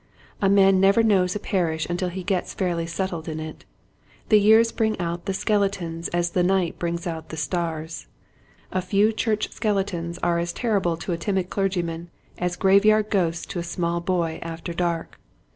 [0.41, 3.65] A man never knows a parish until he gets fairly settled in it.
[4.29, 8.07] The years bring out the skeletons as the night brings out the stars.
[8.71, 12.09] A few church skeletons are as ter rible to a timid clergyman
[12.39, 15.19] as graveyard ghosts to a small boy after dark.